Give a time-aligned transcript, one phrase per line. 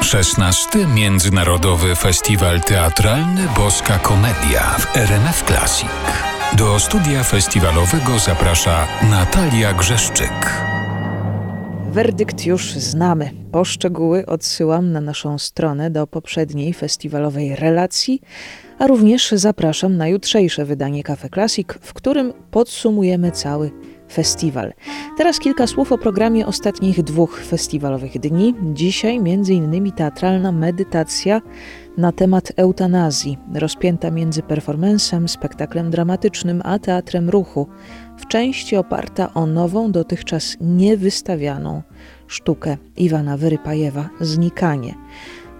[0.00, 0.86] 16.
[0.94, 5.88] Międzynarodowy Festiwal Teatralny Boska Komedia w RMF Classic.
[6.58, 10.62] Do studia festiwalowego zaprasza Natalia Grzeszczyk.
[11.88, 13.30] Werdykt już znamy.
[13.52, 18.20] Poszczegóły odsyłam na naszą stronę do poprzedniej festiwalowej relacji,
[18.78, 23.70] a również zapraszam na jutrzejsze wydanie Cafe Classic, w którym podsumujemy cały
[24.12, 24.72] festiwal.
[25.16, 28.54] Teraz kilka słów o programie ostatnich dwóch festiwalowych dni.
[28.74, 29.92] Dzisiaj m.in.
[29.92, 31.42] teatralna medytacja
[31.96, 37.66] na temat eutanazji, rozpięta między performancem, spektaklem dramatycznym a teatrem ruchu,
[38.18, 41.82] w części oparta o nową, dotychczas niewystawianą
[42.26, 44.94] sztukę Iwana Wyrypajewa Znikanie.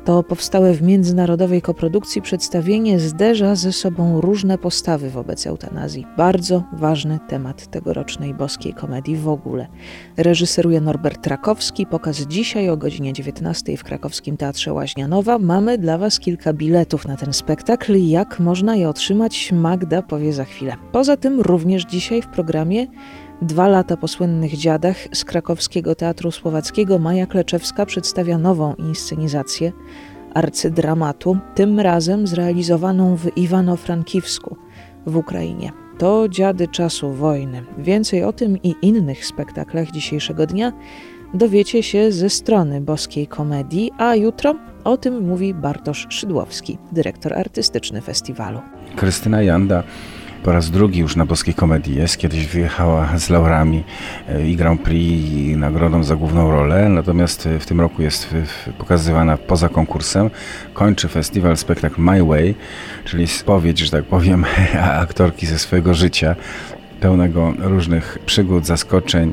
[0.07, 6.07] To powstałe w międzynarodowej koprodukcji przedstawienie zderza ze sobą różne postawy wobec eutanazji.
[6.17, 9.67] Bardzo ważny temat tegorocznej boskiej komedii w ogóle.
[10.17, 11.87] Reżyseruje Norbert Rakowski.
[11.87, 15.39] Pokaz dzisiaj o godzinie 19 w krakowskim Teatrze Łaźnianowa.
[15.39, 17.97] Mamy dla Was kilka biletów na ten spektakl.
[18.09, 19.53] Jak można je otrzymać?
[19.53, 20.77] Magda powie za chwilę.
[20.93, 22.87] Poza tym również dzisiaj w programie
[23.43, 29.73] Dwa lata po słynnych dziadach z krakowskiego Teatru Słowackiego Maja Kleczewska przedstawia nową inscenizację
[30.35, 34.57] arcydramatu, tym razem zrealizowaną w Iwano-Frankiwsku
[35.07, 35.73] w Ukrainie.
[35.99, 37.63] To dziady czasu wojny.
[37.79, 40.73] Więcej o tym i innych spektaklach dzisiejszego dnia
[41.35, 48.01] dowiecie się ze strony boskiej komedii, a jutro o tym mówi Bartosz Szydłowski, dyrektor artystyczny
[48.01, 48.61] festiwalu.
[48.97, 49.83] Krystyna Janda
[50.47, 52.19] po raz drugi już na Boskiej Komedii jest.
[52.19, 53.85] Kiedyś wyjechała z laurami
[54.29, 58.35] e, i Grand Prix i nagrodą za główną rolę, natomiast e, w tym roku jest
[58.79, 60.31] pokazywana poza konkursem.
[60.75, 62.55] Kończy festiwal spektakl My Way,
[63.05, 64.45] czyli spowiedź, że tak powiem,
[65.05, 66.37] aktorki ze swojego życia,
[67.01, 69.33] pełnego różnych przygód, zaskoczeń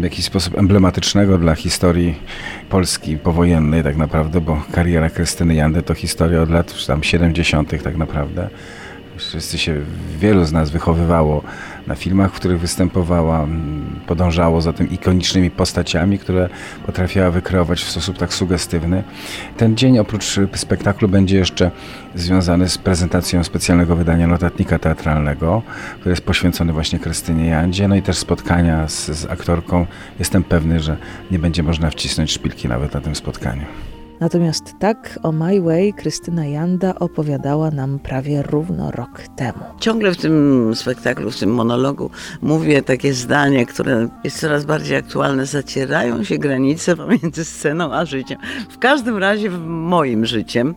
[0.00, 2.14] w jakiś sposób emblematycznego dla historii
[2.68, 7.82] Polski powojennej tak naprawdę, bo kariera Krystyny Jandy to historia od lat tam 70.
[7.82, 8.48] tak naprawdę.
[9.18, 9.80] Wszyscy się,
[10.18, 11.42] wielu z nas wychowywało
[11.86, 13.46] na filmach, w których występowała,
[14.06, 16.48] podążało za tym ikonicznymi postaciami, które
[16.86, 19.04] potrafiła wykreować w sposób tak sugestywny.
[19.56, 21.70] Ten dzień oprócz spektaklu będzie jeszcze
[22.14, 25.62] związany z prezentacją specjalnego wydania notatnika teatralnego,
[26.00, 29.86] który jest poświęcony właśnie Krystynie Jandzie, no i też spotkania z, z aktorką.
[30.18, 30.96] Jestem pewny, że
[31.30, 33.64] nie będzie można wcisnąć szpilki nawet na tym spotkaniu.
[34.20, 39.58] Natomiast tak o My Way Krystyna Janda opowiadała nam prawie równo rok temu.
[39.80, 42.10] Ciągle w tym spektaklu, w tym monologu
[42.42, 45.46] mówię takie zdanie, które jest coraz bardziej aktualne.
[45.46, 48.38] Zacierają się granice pomiędzy sceną a życiem.
[48.70, 50.74] W każdym razie moim życiem.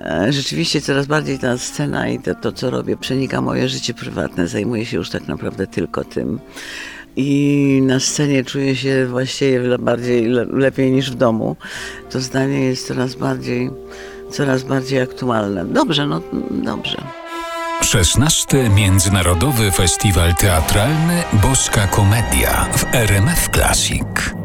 [0.00, 4.48] E, rzeczywiście coraz bardziej ta scena i to, to co robię przenika moje życie prywatne.
[4.48, 6.40] Zajmuję się już tak naprawdę tylko tym
[7.16, 11.56] i na scenie czuję się właściwie bardziej lepiej niż w domu.
[12.10, 13.70] To zdanie jest coraz bardziej,
[14.30, 15.64] coraz bardziej aktualne.
[15.64, 16.20] Dobrze, no
[16.50, 16.96] dobrze.
[17.82, 18.70] 16.
[18.70, 24.43] Międzynarodowy Festiwal Teatralny Boska Komedia w RMF Classic.